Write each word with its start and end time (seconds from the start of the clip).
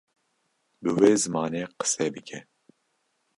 bi 0.81 0.89
wê 0.97 1.11
zimanê 1.23 1.61
qise 1.77 2.05
bike 2.13 2.39